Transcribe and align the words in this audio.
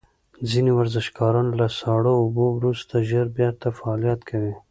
ځینې 0.49 0.71
ورزشکاران 0.79 1.47
له 1.59 1.67
ساړه 1.79 2.13
اوبو 2.21 2.45
وروسته 2.57 2.93
ژر 3.09 3.25
بیرته 3.37 3.67
فعالیت 3.77 4.19
کوي. 4.29 4.53